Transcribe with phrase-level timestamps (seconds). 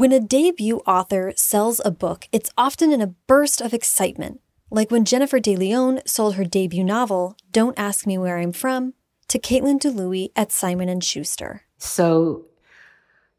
[0.00, 4.90] When a debut author sells a book, it's often in a burst of excitement, like
[4.90, 8.94] when Jennifer De Leon sold her debut novel, Don't Ask Me Where I'm From,
[9.28, 11.64] to Caitlyn Dlouhy at Simon & Schuster.
[11.76, 12.46] So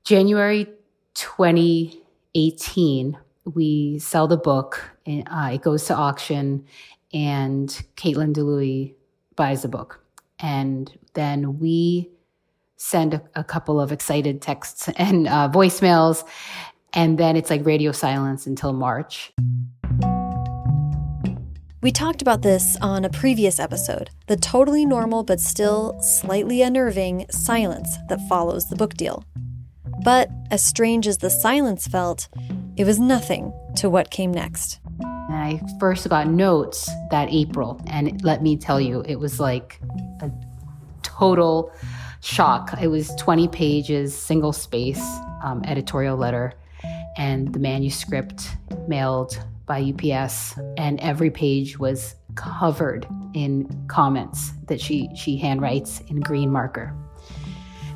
[0.04, 0.68] January
[1.16, 6.66] 2018, we sell the book, and, uh, it goes to auction,
[7.12, 8.94] and Caitlyn Dlouhy
[9.36, 10.00] buys the book.
[10.38, 12.12] And then we
[12.82, 16.28] send a, a couple of excited texts and uh, voicemails,
[16.94, 19.32] and then it's like radio silence until March.
[21.84, 27.26] We talked about this on a previous episode the totally normal but still slightly unnerving
[27.30, 29.24] silence that follows the book deal.
[30.04, 32.30] But as strange as the silence felt,
[32.78, 34.80] it was nothing to what came next.
[35.04, 39.80] I first got notes that April, and let me tell you, it was like
[40.22, 40.32] a
[41.04, 41.72] total
[42.22, 42.74] shock.
[42.82, 45.04] It was 20 pages, single space
[45.44, 46.54] um, editorial letter,
[47.18, 48.50] and the manuscript
[48.88, 56.22] mailed by UPS, and every page was covered in comments that she she handwrites in
[56.22, 56.96] green marker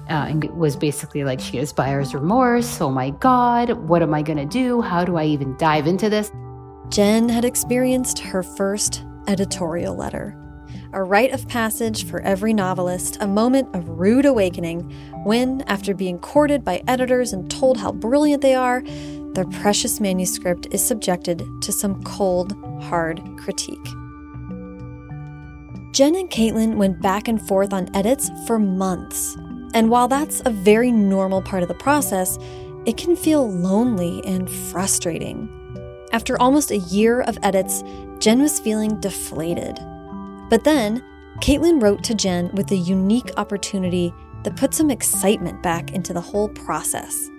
[0.09, 2.79] uh, and it was basically like she has buyer's remorse.
[2.79, 4.81] Oh my God, what am I going to do?
[4.81, 6.31] How do I even dive into this?
[6.89, 10.39] Jen had experienced her first editorial letter.
[10.95, 14.89] A rite of passage for every novelist, a moment of rude awakening
[15.25, 18.81] when, after being courted by editors and told how brilliant they are,
[19.33, 23.85] their precious manuscript is subjected to some cold, hard critique.
[25.91, 29.35] Jen and Caitlyn went back and forth on edits for months,
[29.73, 32.39] and while that's a very normal part of the process,
[32.85, 35.49] it can feel lonely and frustrating.
[36.13, 37.83] After almost a year of edits,
[38.19, 39.77] Jen was feeling deflated.
[40.49, 41.03] But then,
[41.39, 46.21] Caitlyn wrote to Jen with a unique opportunity that put some excitement back into the
[46.21, 47.29] whole process.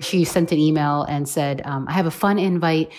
[0.00, 2.92] She sent an email and said, um, I have a fun invite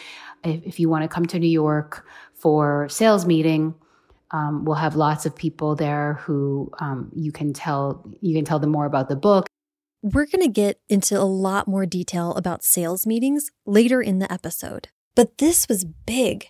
[0.44, 3.74] if, if you want to come to New York for sales meeting.
[4.32, 8.60] Um, we'll have lots of people there who um, you can tell you can tell
[8.60, 9.48] them more about the book.
[10.04, 14.32] We're going to get into a lot more detail about sales meetings later in the
[14.32, 14.90] episode.
[15.16, 16.48] But this was big.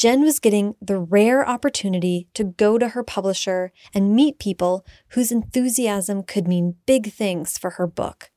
[0.00, 5.30] Jen was getting the rare opportunity to go to her publisher and meet people whose
[5.30, 8.30] enthusiasm could mean big things for her book.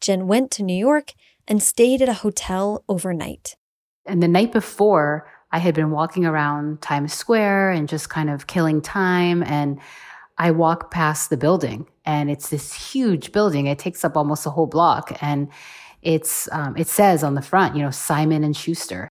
[0.00, 1.12] Jen went to New York
[1.46, 3.54] and stayed at a hotel overnight.
[4.06, 8.46] And the night before, I had been walking around Times Square and just kind of
[8.46, 9.42] killing time.
[9.42, 9.78] And
[10.38, 13.66] I walk past the building, and it's this huge building.
[13.66, 15.48] It takes up almost a whole block, and
[16.00, 19.10] it's um, it says on the front, you know, Simon and Schuster.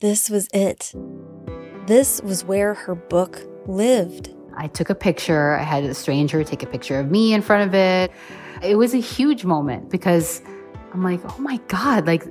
[0.00, 0.94] This was it.
[1.88, 4.32] This was where her book lived.
[4.56, 5.56] I took a picture.
[5.56, 8.12] I had a stranger take a picture of me in front of it.
[8.62, 10.40] It was a huge moment because
[10.92, 12.24] I'm like, oh my God, like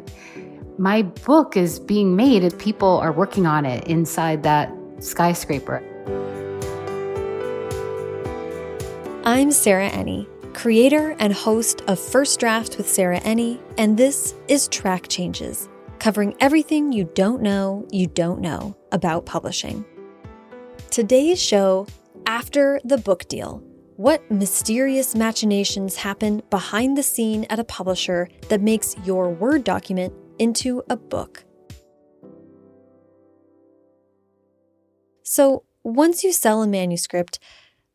[0.77, 5.83] my book is being made and people are working on it inside that skyscraper.
[9.25, 14.69] I'm Sarah Enni, creator and host of First Draft with Sarah Enni, and this is
[14.69, 15.67] Track Changes,
[15.99, 19.85] covering everything you don't know you don't know about publishing.
[20.89, 21.87] Today's show,
[22.25, 23.63] After the Book Deal.
[23.97, 30.13] What mysterious machinations happen behind the scene at a publisher that makes your Word document
[30.39, 31.43] into a book.
[35.23, 37.39] So, once you sell a manuscript,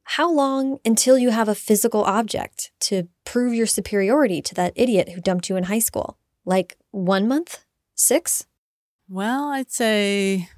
[0.04, 5.10] how long until you have a physical object to prove your superiority to that idiot
[5.10, 6.18] who dumped you in high school?
[6.44, 7.64] Like one month?
[8.02, 8.46] Six?
[9.08, 10.48] Well, I'd say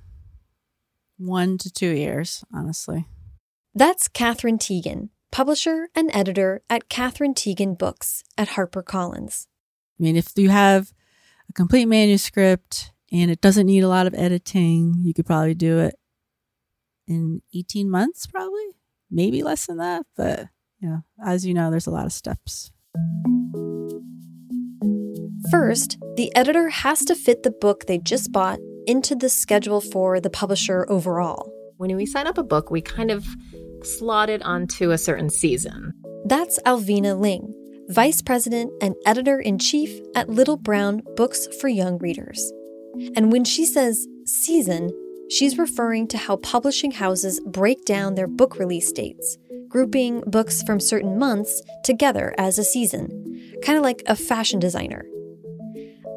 [1.18, 3.06] one to two years, honestly.
[3.74, 9.46] That's Katherine Tegen, publisher and editor at Katherine Tegen Books at HarperCollins.
[10.00, 10.94] I mean, if you have
[11.50, 14.94] a complete manuscript and it doesn't need a lot of editing.
[15.02, 15.96] You could probably do it
[17.06, 18.68] in 18 months, probably,
[19.10, 20.06] maybe less than that.
[20.16, 22.72] But, you know, as you know, there's a lot of steps.
[25.54, 28.58] First, the editor has to fit the book they just bought
[28.88, 31.48] into the schedule for the publisher overall.
[31.76, 33.24] When we sign up a book, we kind of
[33.84, 35.92] slot it onto a certain season.
[36.24, 37.54] That's Alvina Ling,
[37.88, 42.52] Vice President and Editor in Chief at Little Brown Books for Young Readers.
[43.14, 44.90] And when she says season,
[45.30, 50.80] she's referring to how publishing houses break down their book release dates, grouping books from
[50.80, 55.06] certain months together as a season, kind of like a fashion designer.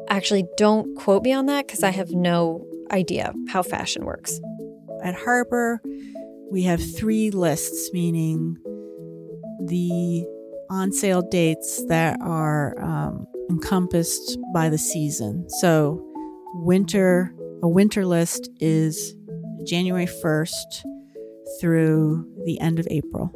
[0.08, 4.40] Actually, don't quote me on that because I have no idea how fashion works.
[5.02, 5.82] At Harper,
[6.50, 8.56] we have three lists, meaning
[9.66, 10.26] the
[10.70, 15.48] on sale dates that are um, encompassed by the season.
[15.60, 16.02] So,
[16.54, 19.14] winter, a winter list is
[19.64, 20.84] January 1st
[21.60, 23.30] through the end of April.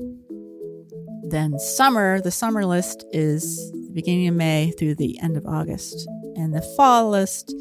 [1.25, 6.09] Then, summer, the summer list is the beginning of May through the end of August.
[6.37, 7.55] And the fall list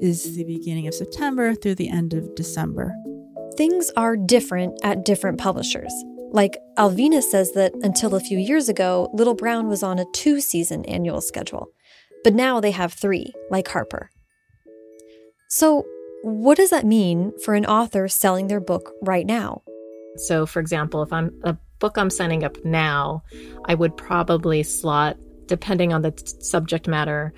[0.00, 2.94] is the beginning of September through the end of December.
[3.56, 5.92] Things are different at different publishers.
[6.32, 10.40] Like Alvina says that until a few years ago, Little Brown was on a two
[10.40, 11.68] season annual schedule,
[12.24, 14.10] but now they have three, like Harper.
[15.48, 15.84] So,
[16.24, 19.62] what does that mean for an author selling their book right now?
[20.16, 23.22] So, for example, if I'm a book I'm signing up now,
[23.66, 25.16] I would probably slot,
[25.46, 27.32] depending on the t- subject matter,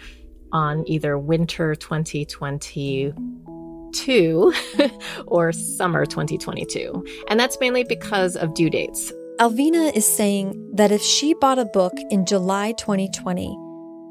[0.52, 4.54] on either winter 2022
[5.26, 7.04] or summer 2022.
[7.28, 9.12] And that's mainly because of due dates.
[9.38, 13.54] Alvina is saying that if she bought a book in July 2020,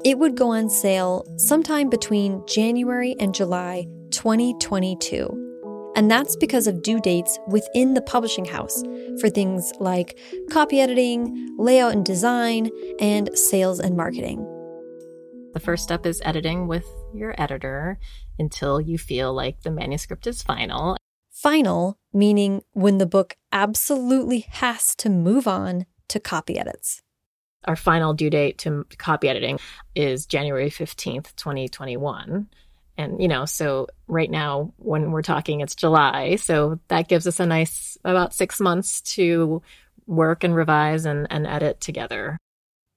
[0.04, 5.42] it would go on sale sometime between January and July 2022.
[5.96, 8.82] And that's because of due dates within the publishing house
[9.18, 10.18] for things like
[10.50, 14.46] copy editing, layout and design, and sales and marketing.
[15.56, 17.98] The first step is editing with your editor
[18.38, 20.98] until you feel like the manuscript is final.
[21.30, 27.00] Final, meaning when the book absolutely has to move on to copy edits.
[27.64, 29.58] Our final due date to copy editing
[29.94, 32.48] is January 15th, 2021.
[32.98, 36.36] And, you know, so right now when we're talking, it's July.
[36.36, 39.62] So that gives us a nice about six months to
[40.06, 42.36] work and revise and, and edit together.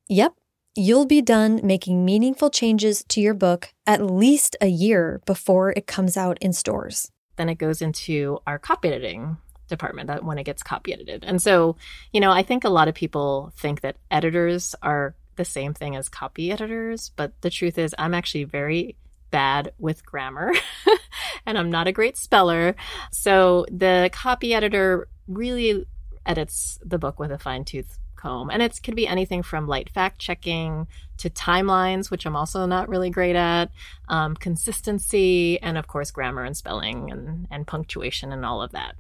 [0.09, 0.33] Yep
[0.75, 5.87] you'll be done making meaningful changes to your book at least a year before it
[5.87, 7.11] comes out in stores.
[7.35, 9.37] Then it goes into our copy editing
[9.67, 11.23] department that when it gets copy edited.
[11.23, 11.77] And so,
[12.11, 15.95] you know, I think a lot of people think that editors are the same thing
[15.95, 18.97] as copy editors, but the truth is I'm actually very
[19.31, 20.53] bad with grammar
[21.45, 22.75] and I'm not a great speller.
[23.11, 25.85] So the copy editor really
[26.25, 28.49] edits the book with a fine tooth comb.
[28.49, 30.87] And it could be anything from light fact checking
[31.17, 33.71] to timelines, which I'm also not really great at,
[34.07, 38.95] um, consistency, and of course, grammar and spelling and, and punctuation and all of that.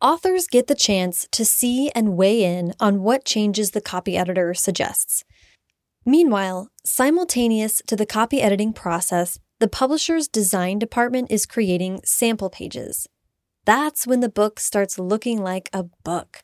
[0.00, 4.54] Authors get the chance to see and weigh in on what changes the copy editor
[4.54, 5.24] suggests.
[6.04, 13.06] Meanwhile, simultaneous to the copy editing process, the publisher's design department is creating sample pages.
[13.64, 16.42] That's when the book starts looking like a book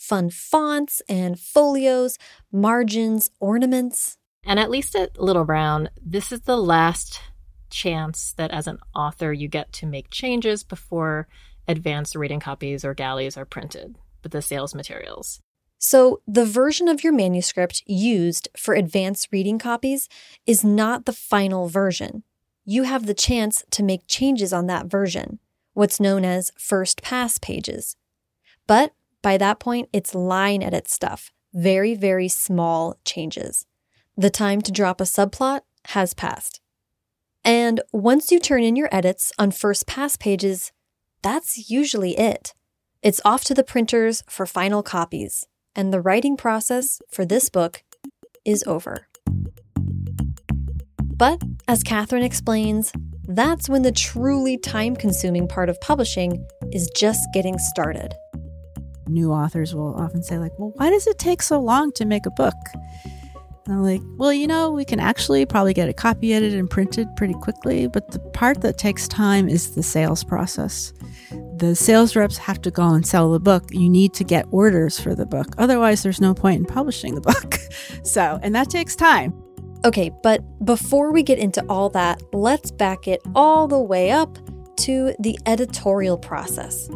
[0.00, 2.18] fun fonts and folios,
[2.50, 4.16] margins, ornaments.
[4.44, 7.20] And at least at Little Brown, this is the last
[7.68, 11.28] chance that as an author you get to make changes before
[11.68, 15.40] advanced reading copies or galleys are printed with the sales materials.
[15.78, 20.08] So, the version of your manuscript used for advanced reading copies
[20.46, 22.22] is not the final version.
[22.64, 25.38] You have the chance to make changes on that version,
[25.72, 27.96] what's known as first pass pages.
[28.66, 33.66] But by that point, it's line edit stuff, very, very small changes.
[34.16, 36.60] The time to drop a subplot has passed.
[37.44, 40.72] And once you turn in your edits on first pass pages,
[41.22, 42.54] that's usually it.
[43.02, 47.82] It's off to the printers for final copies, and the writing process for this book
[48.44, 49.06] is over.
[51.16, 52.92] But, as Katherine explains,
[53.28, 58.14] that's when the truly time consuming part of publishing is just getting started
[59.10, 62.26] new authors will often say like well why does it take so long to make
[62.26, 62.54] a book?
[63.66, 66.70] And i'm like well you know we can actually probably get it copy edited and
[66.70, 70.92] printed pretty quickly but the part that takes time is the sales process.
[71.56, 73.64] The sales reps have to go and sell the book.
[73.70, 75.48] You need to get orders for the book.
[75.58, 77.56] Otherwise there's no point in publishing the book.
[78.02, 79.34] So and that takes time.
[79.84, 84.38] Okay but before we get into all that let's back it all the way up
[84.76, 86.88] to the editorial process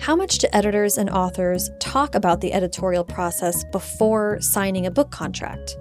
[0.00, 5.10] how much do editors and authors talk about the editorial process before signing a book
[5.10, 5.76] contract?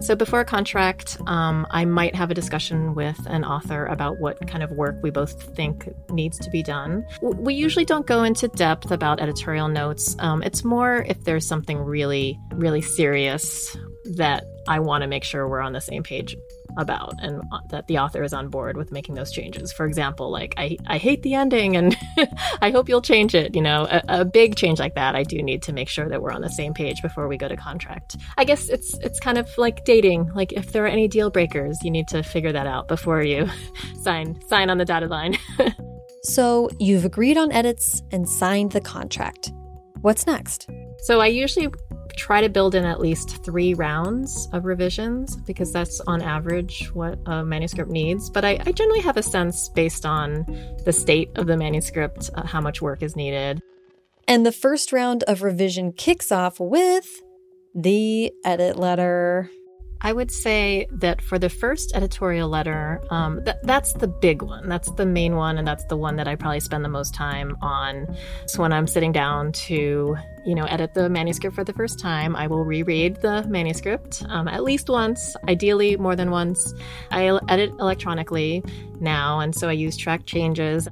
[0.00, 4.46] So, before a contract, um, I might have a discussion with an author about what
[4.48, 7.04] kind of work we both think needs to be done.
[7.20, 10.16] We usually don't go into depth about editorial notes.
[10.18, 15.48] Um, it's more if there's something really, really serious that I want to make sure
[15.48, 16.36] we're on the same page
[16.76, 19.72] about and that the author is on board with making those changes.
[19.72, 21.96] For example, like I, I hate the ending and
[22.62, 23.54] I hope you'll change it.
[23.54, 26.22] You know, a, a, big change like that, I do need to make sure that
[26.22, 28.16] we're on the same page before we go to contract.
[28.38, 30.30] I guess it's it's kind of like dating.
[30.34, 33.48] Like if there are any deal breakers, you need to figure that out before you
[34.02, 35.36] sign sign on the dotted line.
[36.22, 39.52] so you've agreed on edits and signed the contract.
[40.02, 40.70] What's next?
[41.00, 41.68] So I usually
[42.16, 47.18] try to build in at least three rounds of revisions because that's on average what
[47.26, 48.30] a manuscript needs.
[48.30, 50.44] But I, I generally have a sense based on
[50.84, 53.60] the state of the manuscript, uh, how much work is needed.
[54.28, 57.22] And the first round of revision kicks off with
[57.74, 59.50] the edit letter.
[60.02, 64.66] I would say that for the first editorial letter, um, th- that's the big one.
[64.66, 67.54] That's the main one, and that's the one that I probably spend the most time
[67.60, 68.16] on.
[68.46, 70.16] So when I'm sitting down to,
[70.46, 74.48] you know, edit the manuscript for the first time, I will reread the manuscript um,
[74.48, 76.72] at least once, ideally more than once.
[77.10, 78.64] I edit electronically
[79.00, 80.88] now, and so I use track changes.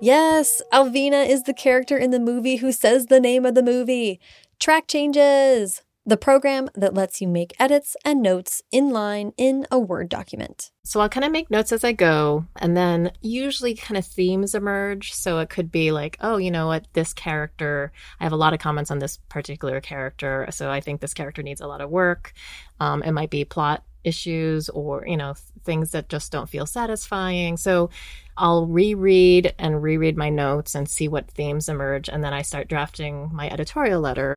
[0.00, 4.20] Yes, Alvina is the character in the movie who says the name of the movie.
[4.58, 9.78] Track changes the program that lets you make edits and notes in line in a
[9.78, 10.72] Word document.
[10.82, 14.56] So I'll kind of make notes as I go, and then usually kind of themes
[14.56, 15.12] emerge.
[15.12, 18.52] So it could be like, oh, you know what, this character, I have a lot
[18.52, 20.48] of comments on this particular character.
[20.50, 22.32] So I think this character needs a lot of work.
[22.80, 27.56] Um, it might be plot issues or, you know, things that just don't feel satisfying.
[27.56, 27.88] So
[28.36, 32.08] I'll reread and reread my notes and see what themes emerge.
[32.08, 34.34] And then I start drafting my editorial letter.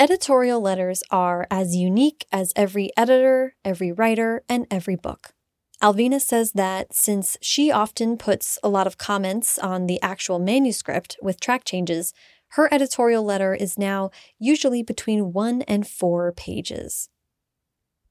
[0.00, 5.34] Editorial letters are as unique as every editor, every writer, and every book.
[5.82, 11.18] Alvina says that since she often puts a lot of comments on the actual manuscript
[11.20, 12.14] with track changes,
[12.52, 17.09] her editorial letter is now usually between one and four pages.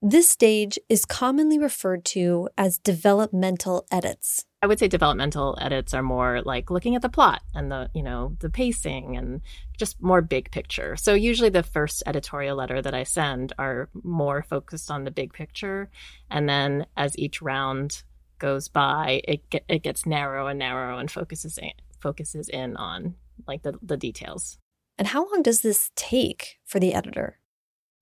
[0.01, 4.45] This stage is commonly referred to as developmental edits.
[4.61, 8.01] I would say developmental edits are more like looking at the plot and the, you
[8.01, 9.41] know, the pacing and
[9.77, 10.95] just more big picture.
[10.95, 15.33] So usually the first editorial letter that I send are more focused on the big
[15.33, 15.89] picture
[16.31, 18.03] and then as each round
[18.37, 23.15] goes by, it get, it gets narrow and narrow and focuses in, focuses in on
[23.47, 24.59] like the the details.
[24.97, 27.38] And how long does this take for the editor?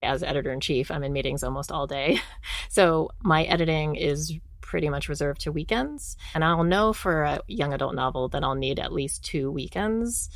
[0.04, 2.20] As editor in chief, I'm in meetings almost all day.
[2.70, 6.16] So my editing is pretty much reserved to weekends.
[6.36, 10.30] And I'll know for a young adult novel that I'll need at least two weekends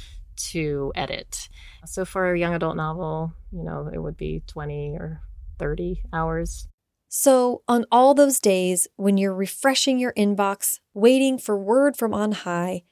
[0.49, 1.49] to edit.
[1.85, 5.21] So for a young adult novel, you know, it would be 20 or
[5.59, 6.67] 30 hours.
[7.13, 12.31] So, on all those days when you're refreshing your inbox, waiting for word from on
[12.31, 12.83] high,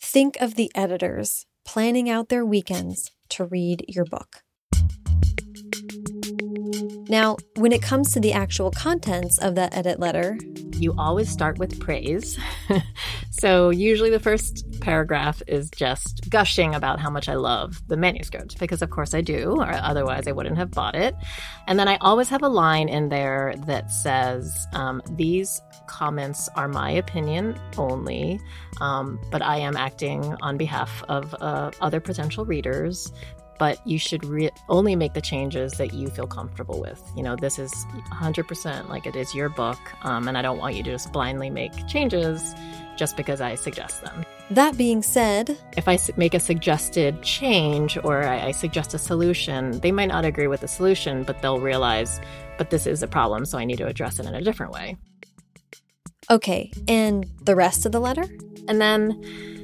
[0.00, 4.42] think of the editors planning out their weekends to read your book.
[7.08, 10.38] Now, when it comes to the actual contents of that edit letter,
[10.74, 12.38] you always start with praise.
[13.30, 18.58] so, usually the first paragraph is just gushing about how much I love the manuscript,
[18.58, 21.14] because of course I do, or otherwise I wouldn't have bought it.
[21.66, 26.68] And then I always have a line in there that says, um, These comments are
[26.68, 28.40] my opinion only,
[28.80, 33.12] um, but I am acting on behalf of uh, other potential readers
[33.58, 37.02] but you should re- only make the changes that you feel comfortable with.
[37.16, 37.72] You know, this is
[38.12, 41.50] 100% like it is your book, um, and I don't want you to just blindly
[41.50, 42.54] make changes
[42.96, 44.24] just because I suggest them.
[44.50, 49.78] That being said, if I make a suggested change or I, I suggest a solution,
[49.80, 52.20] they might not agree with the solution, but they'll realize,
[52.56, 54.96] but this is a problem, so I need to address it in a different way.
[56.30, 58.24] Okay, and the rest of the letter?
[58.68, 59.57] And then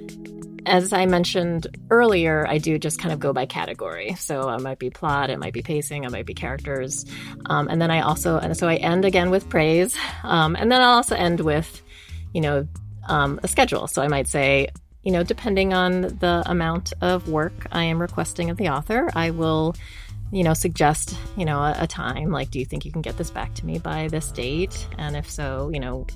[0.67, 4.15] as I mentioned earlier, I do just kind of go by category.
[4.15, 7.05] So it might be plot, it might be pacing, it might be characters.
[7.47, 9.97] Um, and then I also, and so I end again with praise.
[10.23, 11.83] Um, and then I'll also end with,
[12.33, 12.67] you know,
[13.09, 13.87] um, a schedule.
[13.87, 14.69] So I might say,
[15.03, 19.31] you know, depending on the amount of work I am requesting of the author, I
[19.31, 19.75] will,
[20.33, 22.31] you know, suggest, you know, a, a time.
[22.31, 24.89] Like, do you think you can get this back to me by this date?
[24.99, 26.07] And if so, you know,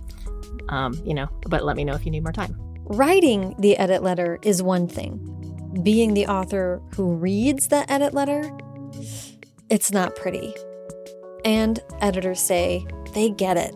[0.70, 2.67] um, you know, but let me know if you need more time.
[2.90, 5.20] Writing the edit letter is one thing.
[5.82, 8.50] Being the author who reads that edit letter,
[9.68, 10.54] it's not pretty.
[11.44, 13.74] And editors say they get it.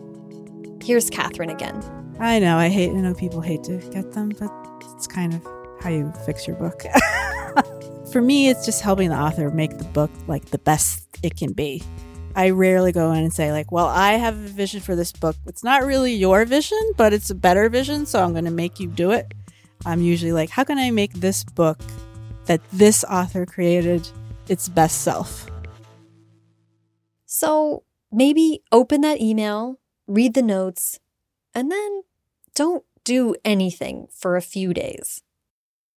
[0.83, 1.83] Here's Katherine again.
[2.19, 4.51] I know, I hate, I know people hate to get them, but
[4.95, 5.43] it's kind of
[5.79, 6.81] how you fix your book.
[8.11, 11.53] For me, it's just helping the author make the book like the best it can
[11.53, 11.83] be.
[12.35, 15.35] I rarely go in and say, like, well, I have a vision for this book.
[15.45, 18.79] It's not really your vision, but it's a better vision, so I'm going to make
[18.79, 19.33] you do it.
[19.85, 21.79] I'm usually like, how can I make this book
[22.45, 24.07] that this author created
[24.47, 25.49] its best self?
[27.25, 30.99] So maybe open that email, read the notes,
[31.53, 32.01] and then
[32.55, 35.21] don't do anything for a few days.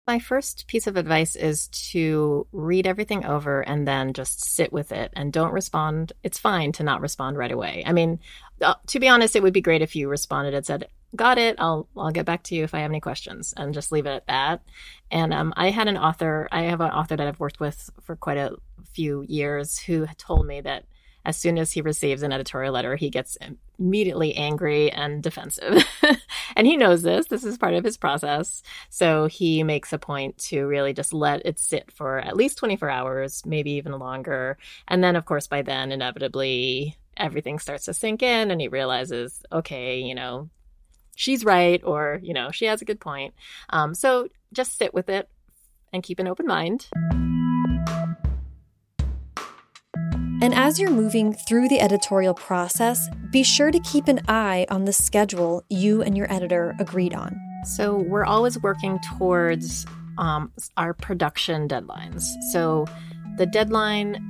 [0.06, 4.92] My first piece of advice is to read everything over and then just sit with
[4.92, 6.12] it and don't respond.
[6.22, 7.82] It's fine to not respond right away.
[7.86, 8.20] I mean,
[8.60, 11.56] uh, to be honest, it would be great if you responded and said, "Got it.
[11.58, 14.10] I'll I'll get back to you if I have any questions," and just leave it
[14.10, 14.62] at that.
[15.10, 16.48] And um, I had an author.
[16.52, 18.56] I have an author that I've worked with for quite a
[18.92, 20.84] few years who told me that
[21.24, 23.38] as soon as he receives an editorial letter, he gets
[23.78, 25.84] immediately angry and defensive.
[26.56, 27.26] and he knows this.
[27.28, 28.62] This is part of his process.
[28.90, 32.90] So he makes a point to really just let it sit for at least 24
[32.90, 34.58] hours, maybe even longer.
[34.86, 39.42] And then, of course, by then, inevitably, everything starts to sink in and he realizes,
[39.50, 40.50] okay, you know,
[41.16, 43.34] she's right or, you know, she has a good point.
[43.70, 45.28] Um, so just sit with it
[45.92, 46.88] and keep an open mind.
[50.44, 54.84] And as you're moving through the editorial process, be sure to keep an eye on
[54.84, 57.34] the schedule you and your editor agreed on.
[57.64, 59.86] So we're always working towards
[60.18, 62.24] um, our production deadlines.
[62.52, 62.84] So
[63.38, 64.22] the deadline,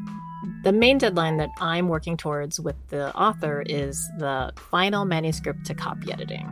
[0.62, 5.74] the main deadline that I'm working towards with the author is the final manuscript to
[5.74, 6.48] copy editing.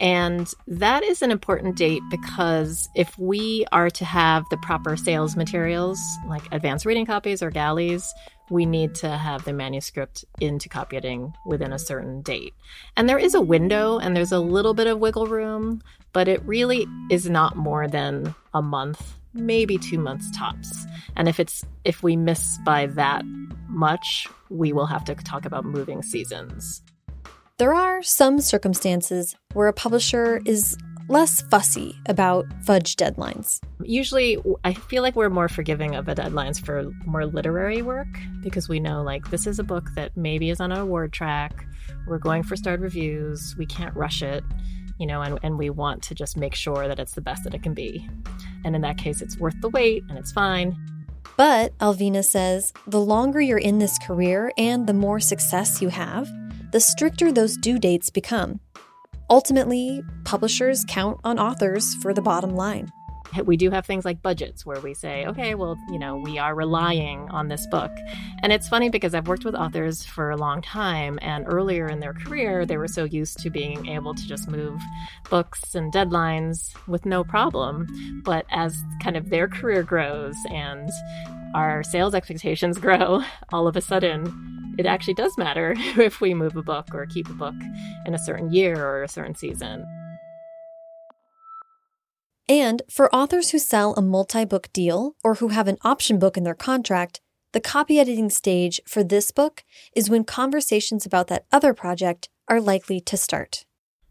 [0.00, 5.36] And that is an important date because if we are to have the proper sales
[5.36, 5.98] materials,
[6.28, 8.14] like advanced reading copies or galleys,
[8.50, 12.54] we need to have the manuscript into copy editing within a certain date.
[12.96, 16.42] And there is a window and there's a little bit of wiggle room, but it
[16.44, 20.86] really is not more than a month, maybe 2 months tops.
[21.16, 23.24] And if it's if we miss by that
[23.68, 26.82] much, we will have to talk about moving seasons.
[27.58, 30.76] There are some circumstances where a publisher is
[31.08, 33.60] less fussy about fudge deadlines.
[33.82, 38.08] Usually, I feel like we're more forgiving of the deadlines for more literary work
[38.42, 41.66] because we know, like, this is a book that maybe is on an award track.
[42.06, 43.54] We're going for starred reviews.
[43.56, 44.42] We can't rush it,
[44.98, 47.54] you know, and, and we want to just make sure that it's the best that
[47.54, 48.08] it can be.
[48.64, 50.76] And in that case, it's worth the wait and it's fine.
[51.36, 56.28] But, Alvina says, the longer you're in this career and the more success you have,
[56.72, 58.60] the stricter those due dates become.
[59.28, 62.92] Ultimately, publishers count on authors for the bottom line.
[63.44, 66.54] We do have things like budgets where we say, okay, well, you know, we are
[66.54, 67.90] relying on this book.
[68.42, 72.00] And it's funny because I've worked with authors for a long time, and earlier in
[72.00, 74.80] their career, they were so used to being able to just move
[75.30, 77.86] books and deadlines with no problem.
[78.24, 80.90] But as kind of their career grows and
[81.54, 86.56] our sales expectations grow, all of a sudden, it actually does matter if we move
[86.56, 87.54] a book or keep a book
[88.04, 89.86] in a certain year or a certain season.
[92.48, 96.36] And for authors who sell a multi book deal or who have an option book
[96.36, 97.20] in their contract,
[97.52, 102.60] the copy editing stage for this book is when conversations about that other project are
[102.60, 103.64] likely to start.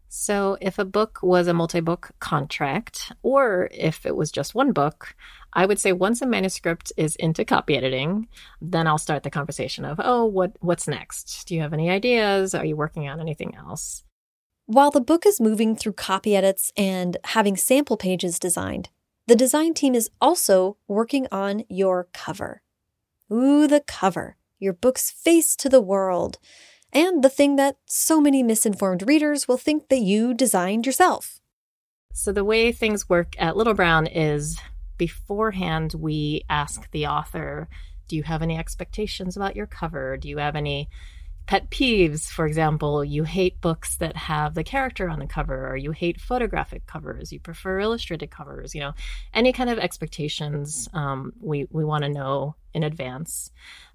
[0.08, 4.72] So, if a book was a multi book contract, or if it was just one
[4.72, 5.14] book,
[5.52, 8.28] I would say once a manuscript is into copy editing,
[8.60, 11.46] then I'll start the conversation of, oh, what, what's next?
[11.46, 12.54] Do you have any ideas?
[12.54, 14.04] Are you working on anything else?
[14.68, 18.88] While the book is moving through copy edits and having sample pages designed,
[19.28, 22.62] the design team is also working on your cover.
[23.32, 26.38] Ooh, the cover, your book's face to the world
[26.92, 31.40] and the thing that so many misinformed readers will think that you designed yourself.
[32.12, 34.58] So, the way things work at Little Brown is
[34.98, 37.68] beforehand, we ask the author,
[38.08, 40.16] Do you have any expectations about your cover?
[40.16, 40.88] Do you have any
[41.46, 42.28] pet peeves?
[42.28, 46.20] For example, you hate books that have the character on the cover, or you hate
[46.20, 48.92] photographic covers, you prefer illustrated covers, you know,
[49.32, 53.50] any kind of expectations um, we, we want to know in advance.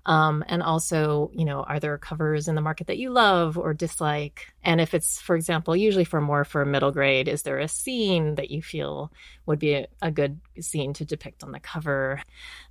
[0.05, 3.73] Um, and also, you know, are there covers in the market that you love or
[3.73, 4.47] dislike?
[4.63, 8.35] And if it's, for example, usually for more for middle grade, is there a scene
[8.35, 9.11] that you feel
[9.45, 12.21] would be a, a good scene to depict on the cover?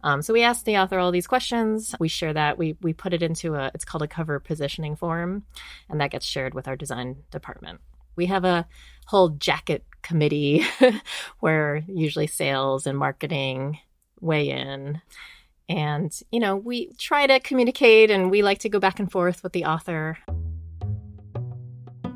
[0.03, 1.95] Um, so we ask the author all these questions.
[2.01, 2.59] We share that.
[2.59, 5.45] We we put it into a it's called a cover positioning form,
[5.89, 7.81] and that gets shared with our design department.
[8.17, 8.67] We have a
[9.07, 10.65] whole jacket committee
[11.41, 13.79] where usually sales and marketing
[14.21, 15.01] weigh in.
[15.71, 19.45] And, you know, we try to communicate and we like to go back and forth
[19.45, 20.19] with the author.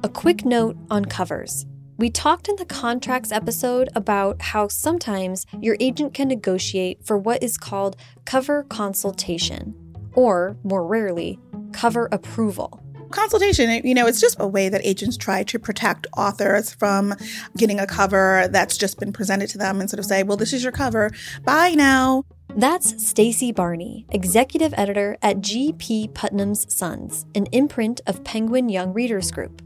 [0.02, 1.64] A quick note on covers.
[1.96, 7.44] We talked in the contracts episode about how sometimes your agent can negotiate for what
[7.44, 9.72] is called cover consultation,
[10.14, 11.38] or more rarely,
[11.72, 16.74] cover approval consultation, you know, it's just a way that agents try to protect authors
[16.74, 17.14] from
[17.56, 20.52] getting a cover that's just been presented to them and sort of say, well, this
[20.52, 21.10] is your cover.
[21.44, 22.24] Bye now.
[22.56, 26.10] That's Stacey Barney, executive editor at G.P.
[26.14, 29.60] Putnam's Sons, an imprint of Penguin Young Readers Group.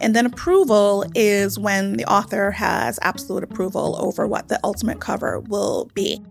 [0.00, 5.40] And then approval is when the author has absolute approval over what the ultimate cover
[5.40, 6.22] will be.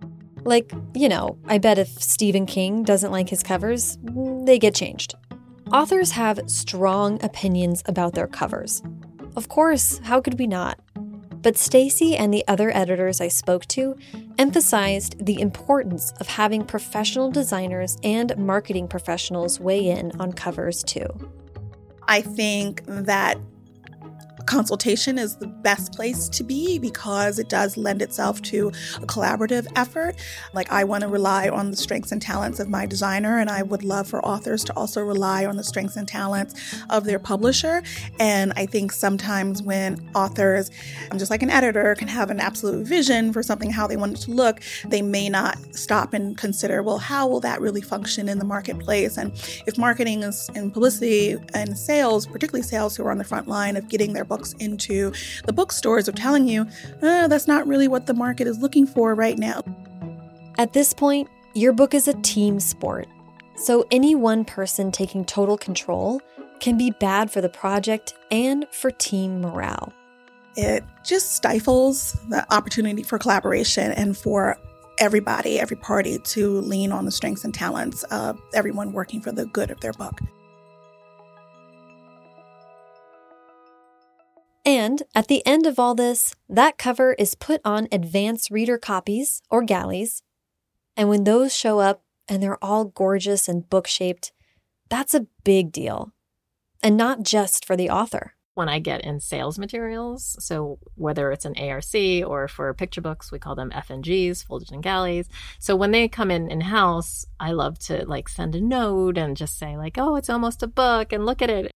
[0.45, 3.97] Like, you know, I bet if Stephen King doesn't like his covers,
[4.45, 5.15] they get changed.
[5.73, 8.81] Authors have strong opinions about their covers.
[9.35, 10.79] Of course, how could we not?
[11.41, 13.95] But Stacey and the other editors I spoke to
[14.37, 21.07] emphasized the importance of having professional designers and marketing professionals weigh in on covers too.
[22.07, 23.37] I think that
[24.49, 29.67] consultation is the best place to be because it does lend itself to a collaborative
[29.75, 30.15] effort.
[30.53, 33.61] Like, I want to rely on the strengths and talents of my designer, and I
[33.61, 36.55] would love for authors to also rely on the strengths and talents
[36.89, 37.83] of their publisher.
[38.19, 40.71] And I think sometimes when authors,
[41.15, 44.21] just like an editor, can have an absolute vision for something, how they want it
[44.21, 48.39] to look, they may not stop and consider, well, how will that really function in
[48.39, 49.15] the marketplace?
[49.15, 49.31] And
[49.67, 53.77] if marketing is, and publicity and sales, particularly sales who are on the front line
[53.77, 55.11] of getting their book books into
[55.45, 56.65] the bookstores of telling you
[57.01, 59.61] uh, that's not really what the market is looking for right now.
[60.57, 63.07] At this point, your book is a team sport.
[63.55, 66.21] So any one person taking total control
[66.61, 69.91] can be bad for the project and for team morale.
[70.55, 74.57] It just stifles the opportunity for collaboration and for
[74.99, 79.45] everybody, every party to lean on the strengths and talents of everyone working for the
[79.47, 80.21] good of their book.
[84.69, 89.41] And at the end of all this, that cover is put on advance reader copies
[89.49, 90.21] or galleys.
[90.95, 94.31] And when those show up and they're all gorgeous and book shaped,
[94.87, 96.13] that's a big deal.
[96.83, 98.35] And not just for the author.
[98.53, 101.95] When I get in sales materials, so whether it's an ARC
[102.27, 105.29] or for picture books, we call them FNGs, folded in galleys.
[105.57, 109.35] So when they come in in house, I love to like send a note and
[109.35, 111.71] just say like, "Oh, it's almost a book," and look at it.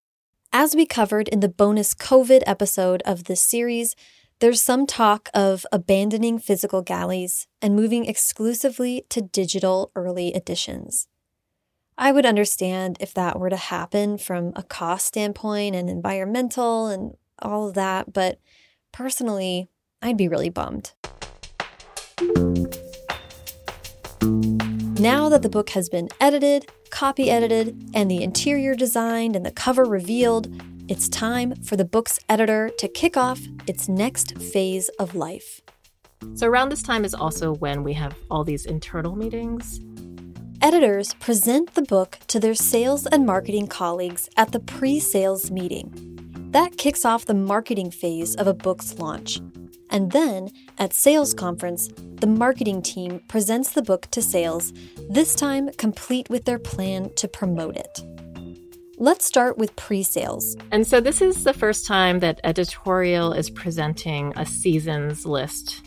[0.55, 3.95] As we covered in the bonus COVID episode of this series,
[4.37, 11.07] there's some talk of abandoning physical galleys and moving exclusively to digital early editions.
[11.97, 17.17] I would understand if that were to happen from a cost standpoint and environmental and
[17.41, 18.37] all of that, but
[18.91, 19.69] personally,
[20.03, 20.91] I'd be really bummed.
[25.03, 29.51] Now that the book has been edited, copy edited, and the interior designed and the
[29.51, 30.47] cover revealed,
[30.87, 35.59] it's time for the book's editor to kick off its next phase of life.
[36.35, 39.81] So, around this time is also when we have all these internal meetings.
[40.61, 45.91] Editors present the book to their sales and marketing colleagues at the pre sales meeting.
[46.51, 49.41] That kicks off the marketing phase of a book's launch.
[49.93, 54.73] And then, at Sales Conference, the marketing team presents the book to sales,
[55.07, 58.01] this time complete with their plan to promote it.
[58.97, 60.57] Let's start with pre sales.
[60.71, 65.83] And so, this is the first time that editorial is presenting a seasons list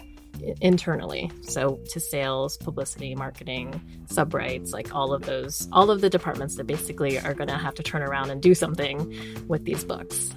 [0.61, 6.57] internally so to sales publicity marketing subrights like all of those all of the departments
[6.57, 9.17] that basically are going to have to turn around and do something
[9.49, 10.31] with these books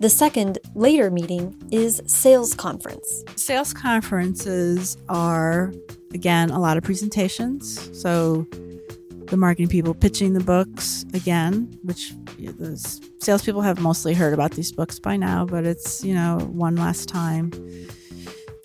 [0.00, 3.22] the second, later meeting is sales conference.
[3.36, 5.74] Sales conferences are,
[6.14, 7.90] again, a lot of presentations.
[8.00, 8.46] So
[9.26, 12.76] the marketing people pitching the books again, which the
[13.20, 17.08] salespeople have mostly heard about these books by now, but it's, you know, one last
[17.08, 17.50] time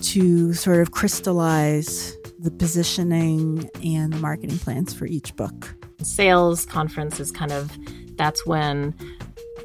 [0.04, 5.76] to sort of crystallize the positioning and the marketing plans for each book.
[6.02, 7.78] Sales conference is kind of
[8.16, 8.96] that's when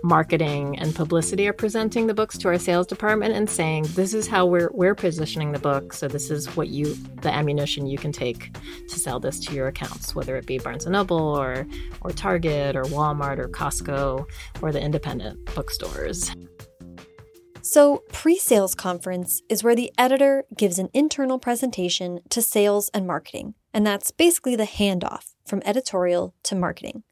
[0.02, 4.26] marketing and publicity are presenting the books to our sales department and saying this is
[4.26, 8.12] how we're we're positioning the book so this is what you the ammunition you can
[8.12, 8.54] take
[8.88, 11.66] to sell this to your accounts whether it be Barnes and Noble or
[12.00, 14.26] or Target or Walmart or Costco
[14.62, 16.34] or the independent bookstores.
[17.62, 23.06] So, pre sales conference is where the editor gives an internal presentation to sales and
[23.06, 27.02] marketing, and that's basically the handoff from editorial to marketing.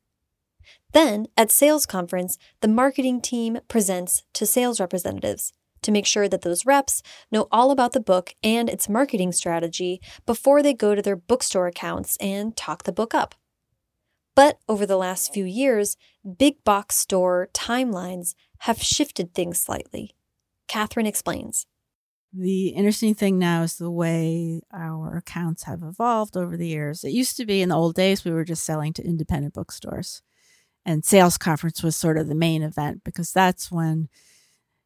[0.93, 6.43] Then, at sales conference, the marketing team presents to sales representatives to make sure that
[6.43, 11.03] those reps know all about the book and its marketing strategy before they go to
[11.03, 13.35] their bookstore accounts and talk the book up.
[14.35, 15.97] But over the last few years,
[16.39, 20.15] big box store timelines have shifted things slightly.
[20.69, 21.67] Katherine explains.
[22.33, 27.03] The interesting thing now is the way our accounts have evolved over the years.
[27.03, 30.23] It used to be in the old days, we were just selling to independent bookstores
[30.89, 34.09] and sales conference was sort of the main event because that's when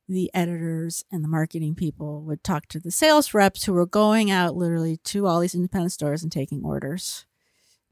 [0.08, 4.28] the editors and the marketing people would talk to the sales reps who were going
[4.28, 7.24] out literally to all these independent stores and taking orders.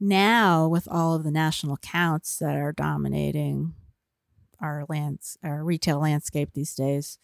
[0.00, 3.74] Now, with all of the national accounts that are dominating
[4.60, 7.16] our lands, our retail landscape these days,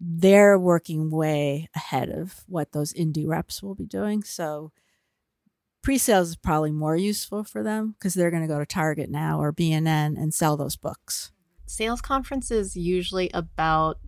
[0.00, 4.22] they're working way ahead of what those indie reps will be doing.
[4.22, 4.72] So
[5.82, 9.40] pre-sales is probably more useful for them because they're going to go to Target now
[9.40, 11.32] or B&N and sell those books.
[11.66, 13.98] Sales conferences usually about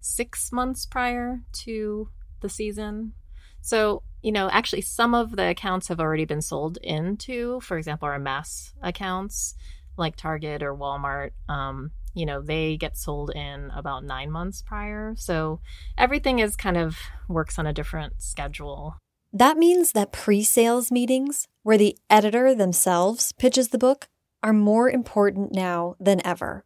[0.00, 2.08] six months prior to
[2.40, 3.12] the season.
[3.60, 8.06] So, you know, actually, some of the accounts have already been sold into, for example,
[8.06, 9.54] our mass accounts
[9.96, 11.30] like Target or Walmart.
[11.48, 15.14] Um, you know, they get sold in about nine months prior.
[15.16, 15.60] So
[15.98, 16.96] everything is kind of
[17.28, 18.96] works on a different schedule.
[19.36, 24.08] That means that pre sales meetings, where the editor themselves pitches the book,
[24.44, 26.64] are more important now than ever.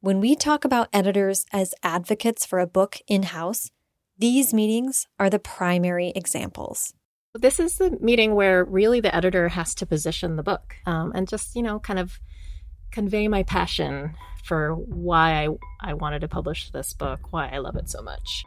[0.00, 3.70] When we talk about editors as advocates for a book in house,
[4.18, 6.92] these meetings are the primary examples.
[7.32, 11.26] This is the meeting where really the editor has to position the book um, and
[11.26, 12.20] just, you know, kind of
[12.90, 14.14] convey my passion
[14.44, 15.48] for why I,
[15.80, 18.44] I wanted to publish this book, why I love it so much.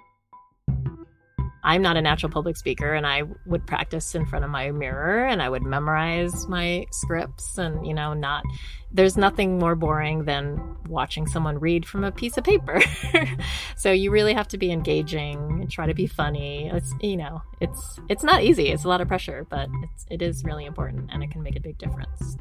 [1.67, 5.25] I'm not a natural public speaker, and I would practice in front of my mirror
[5.25, 7.57] and I would memorize my scripts.
[7.57, 8.45] And, you know, not
[8.93, 12.81] there's nothing more boring than watching someone read from a piece of paper.
[13.75, 16.71] so you really have to be engaging and try to be funny.
[16.73, 18.69] It's, you know, it's it's not easy.
[18.69, 21.57] It's a lot of pressure, but it's it is really important and it can make
[21.57, 22.37] a big difference.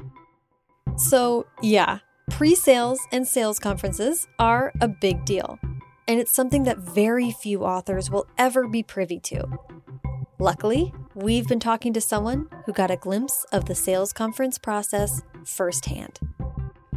[0.95, 1.99] So, yeah,
[2.31, 5.59] pre sales and sales conferences are a big deal
[6.07, 9.45] and it's something that very few authors will ever be privy to.
[10.39, 15.21] Luckily, we've been talking to someone who got a glimpse of the sales conference process
[15.43, 16.19] firsthand.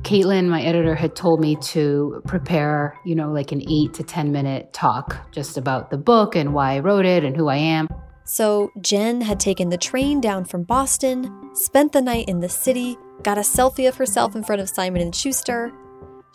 [0.02, 4.32] Caitlyn, my editor, had told me to prepare, you know, like an eight to 10
[4.32, 7.86] minute talk just about the book and why I wrote it and who I am.
[8.24, 12.96] So Jen had taken the train down from Boston, spent the night in the city,
[13.22, 15.72] got a selfie of herself in front of Simon and Schuster,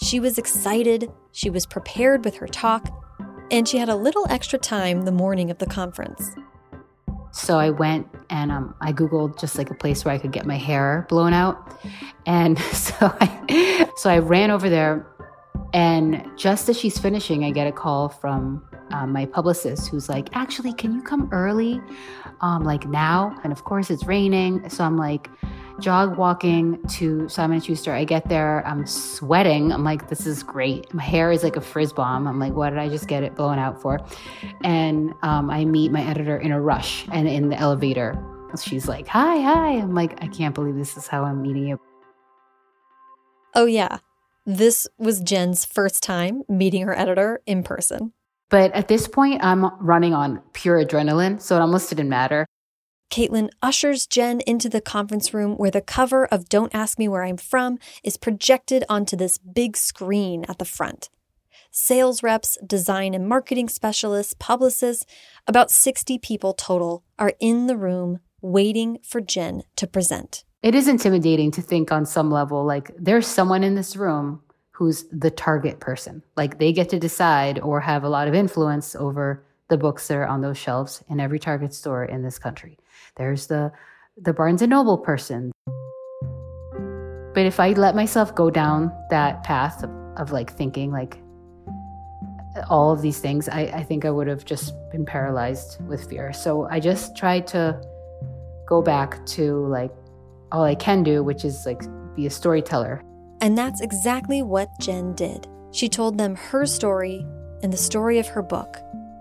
[0.02, 2.90] she was excited, she was prepared with her talk,
[3.52, 6.36] and she had a little extra time the morning of the conference.
[7.32, 10.46] So I went and um, I Googled just like a place where I could get
[10.46, 11.78] my hair blown out.
[12.26, 15.06] And so I, so I ran over there.
[15.74, 20.30] And just as she's finishing, I get a call from um, my publicist who's like,
[20.34, 21.82] actually, can you come early?
[22.40, 23.38] Um, like now?
[23.44, 24.70] And of course, it's raining.
[24.70, 25.30] So I'm like,
[25.80, 27.94] jog walking to Simon Schuster.
[27.94, 29.72] I get there, I'm sweating.
[29.72, 30.94] I'm like, this is great.
[30.94, 32.28] My hair is like a frizz bomb.
[32.28, 34.00] I'm like, what did I just get it blown out for?
[34.64, 38.18] And um, I meet my editor in a rush and in the elevator.
[38.62, 39.72] She's like, hi, hi.
[39.72, 41.80] I'm like, I can't believe this is how I'm meeting you.
[43.54, 44.00] Oh, yeah.
[44.46, 48.14] This was Jen's first time meeting her editor in person.
[48.50, 52.46] But at this point, I'm running on pure adrenaline, so it almost didn't matter.
[53.10, 57.24] Caitlyn ushers Jen into the conference room where the cover of Don't Ask Me Where
[57.24, 61.10] I'm From is projected onto this big screen at the front.
[61.72, 65.06] Sales reps, design and marketing specialists, publicists,
[65.48, 70.44] about 60 people total are in the room waiting for Jen to present.
[70.64, 74.42] It is intimidating to think on some level like there's someone in this room
[74.72, 76.22] who's the target person.
[76.36, 80.18] Like they get to decide or have a lot of influence over the books that
[80.18, 82.78] are on those shelves in every Target store in this country.
[83.18, 83.72] There's the
[84.18, 85.52] the Barnes and Noble person.
[87.34, 91.18] But if I let myself go down that path of, of like thinking like
[92.70, 96.32] all of these things, I, I think I would have just been paralyzed with fear.
[96.32, 97.82] So I just tried to
[98.66, 99.92] go back to like
[100.52, 101.82] all I can do, which is like
[102.16, 103.04] be a storyteller.
[103.42, 105.48] And that's exactly what Jen did.
[105.72, 107.26] She told them her story
[107.62, 108.78] and the story of her book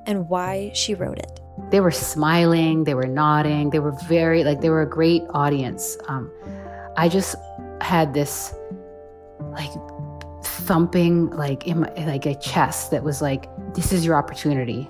[0.07, 1.41] and why she wrote it.
[1.75, 5.99] They were smiling, they were nodding, they were very, like, they were a great audience.
[6.07, 6.31] Um,
[6.97, 7.35] I just
[7.81, 8.55] had this,
[9.51, 9.73] like,
[10.45, 14.89] thumping, like, in my, like a chest that was like, this is your opportunity.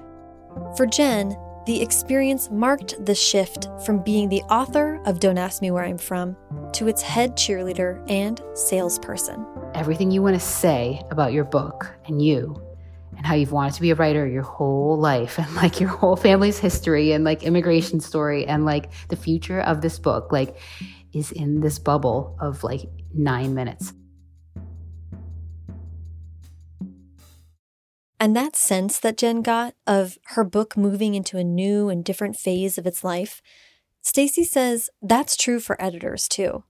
[0.77, 5.71] For Jen, the experience marked the shift from being the author of Don't Ask Me
[5.71, 6.37] Where I'm From
[6.75, 9.47] to its head cheerleader and salesperson.
[9.73, 12.63] Everything you want to say about your book and you
[13.25, 16.15] and how you've wanted to be a writer your whole life and like your whole
[16.15, 20.59] family's history and like immigration story and like the future of this book like
[21.15, 22.83] is in this bubble of like
[23.15, 23.95] 9 minutes.
[28.21, 32.37] And that sense that Jen got of her book moving into a new and different
[32.37, 33.41] phase of its life,
[34.03, 36.65] Stacey says that's true for editors too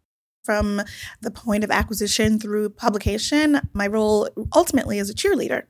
[0.44, 0.82] from
[1.20, 3.60] the point of acquisition through publication.
[3.72, 5.64] My role ultimately is a cheerleader.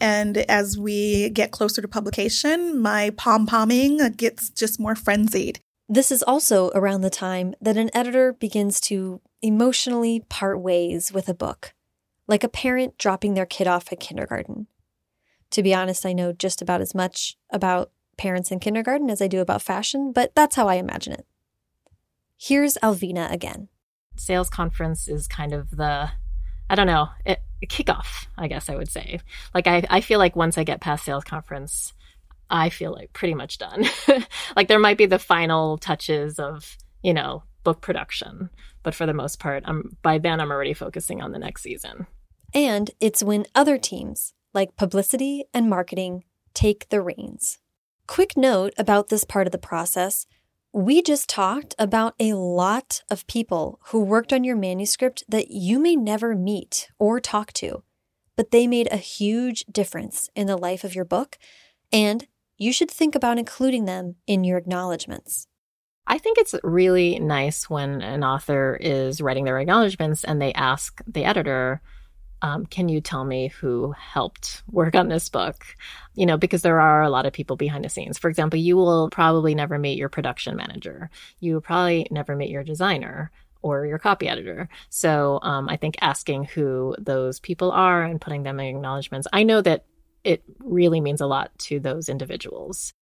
[0.00, 5.60] And as we get closer to publication, my pom pomming gets just more frenzied.
[5.88, 11.28] This is also around the time that an editor begins to emotionally part ways with
[11.28, 11.74] a book,
[12.28, 14.68] like a parent dropping their kid off at kindergarten.
[15.50, 19.26] To be honest, I know just about as much about parents in kindergarten as I
[19.26, 21.26] do about fashion, but that's how I imagine it.
[22.38, 23.68] Here's Alvina again
[24.20, 26.10] sales conference is kind of the
[26.68, 27.08] I don't know.
[27.26, 29.20] It, kickoff, I guess I would say.
[29.52, 31.92] Like I, I feel like once I get past sales conference,
[32.48, 33.84] I feel like pretty much done.
[34.56, 38.50] like there might be the final touches of, you know, book production,
[38.82, 42.06] but for the most part, I'm by then I'm already focusing on the next season.
[42.54, 47.58] And it's when other teams, like publicity and marketing, take the reins.
[48.06, 50.26] Quick note about this part of the process
[50.72, 55.78] we just talked about a lot of people who worked on your manuscript that you
[55.80, 57.82] may never meet or talk to,
[58.36, 61.38] but they made a huge difference in the life of your book,
[61.92, 65.48] and you should think about including them in your acknowledgments.
[66.06, 71.00] I think it's really nice when an author is writing their acknowledgments and they ask
[71.06, 71.82] the editor,
[72.42, 75.64] um, can you tell me who helped work on this book?
[76.14, 78.18] You know, because there are a lot of people behind the scenes.
[78.18, 81.10] For example, you will probably never meet your production manager.
[81.40, 83.30] You will probably never meet your designer
[83.62, 84.68] or your copy editor.
[84.88, 89.42] So um, I think asking who those people are and putting them in acknowledgments, I
[89.42, 89.84] know that
[90.24, 92.94] it really means a lot to those individuals.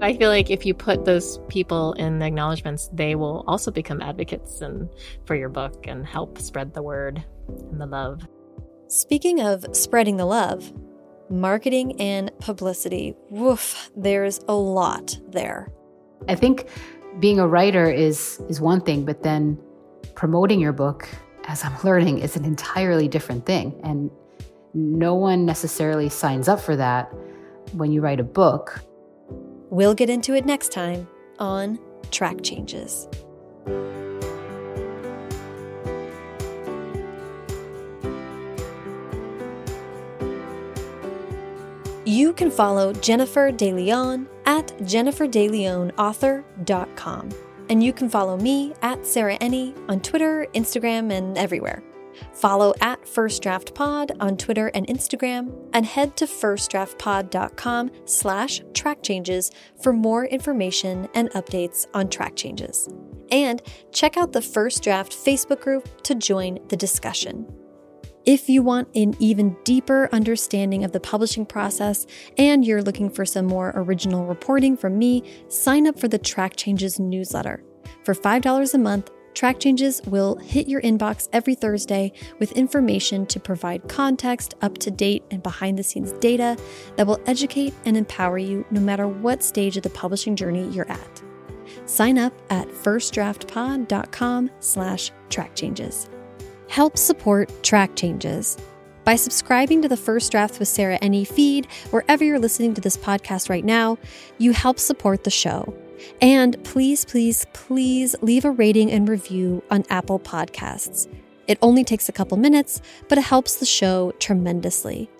[0.00, 4.00] I feel like if you put those people in the acknowledgments, they will also become
[4.00, 4.88] advocates and
[5.24, 8.26] for your book and help spread the word and the love.
[8.88, 10.72] Speaking of spreading the love,
[11.30, 15.70] marketing and publicity, woof, there's a lot there.
[16.28, 16.68] I think
[17.20, 19.58] being a writer is is one thing, but then
[20.14, 21.08] promoting your book,
[21.46, 23.78] as I'm learning, is an entirely different thing.
[23.84, 24.10] And
[24.74, 27.12] no one necessarily signs up for that
[27.72, 28.80] when you write a book.
[29.70, 31.06] We'll get into it next time
[31.38, 31.78] on
[32.10, 33.08] Track Changes.
[42.08, 47.28] You can follow Jennifer de Leon at jenniferdeleonauthor.com.
[47.68, 51.82] And you can follow me at Sarah Enni on Twitter, Instagram, and everywhere.
[52.32, 59.02] Follow at First Draft Pod on Twitter and Instagram, and head to firstdraftpod.com slash track
[59.02, 59.50] changes
[59.82, 62.88] for more information and updates on track changes.
[63.30, 63.60] And
[63.92, 67.57] check out the First Draft Facebook group to join the discussion.
[68.28, 73.24] If you want an even deeper understanding of the publishing process and you're looking for
[73.24, 77.64] some more original reporting from me, sign up for the Track Changes newsletter.
[78.04, 83.40] For $5 a month, Track Changes will hit your inbox every Thursday with information to
[83.40, 86.58] provide context, up to date, and behind the scenes data
[86.96, 90.90] that will educate and empower you no matter what stage of the publishing journey you're
[90.92, 91.22] at.
[91.86, 96.10] Sign up at firstdraftpod.com slash track changes.
[96.68, 98.58] Help support Track Changes
[99.04, 102.96] by subscribing to the First Draft with Sarah Enni feed wherever you're listening to this
[102.96, 103.96] podcast right now.
[104.36, 105.74] You help support the show.
[106.20, 111.08] And please, please, please leave a rating and review on Apple Podcasts.
[111.46, 115.10] It only takes a couple minutes, but it helps the show tremendously.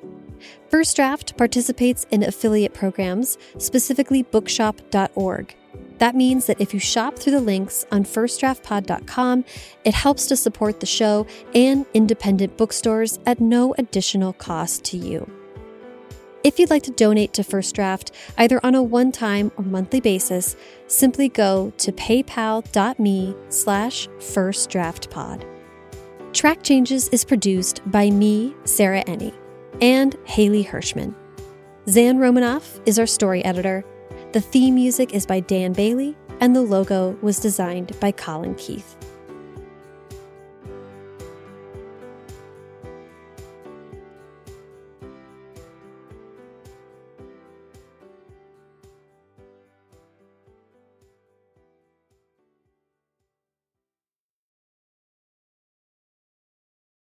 [0.68, 5.56] First Draft participates in affiliate programs, specifically bookshop.org.
[5.98, 9.44] That means that if you shop through the links on firstdraftpod.com,
[9.84, 15.28] it helps to support the show and independent bookstores at no additional cost to you.
[16.44, 20.54] If you'd like to donate to First Draft, either on a one-time or monthly basis,
[20.86, 25.44] simply go to paypal.me slash firstdraftpod.
[26.32, 29.34] Track Changes is produced by me, Sarah Enni,
[29.80, 31.14] and Haley Hirschman.
[31.88, 33.84] Zan Romanoff is our story editor.
[34.30, 38.94] The theme music is by Dan Bailey, and the logo was designed by Colin Keith.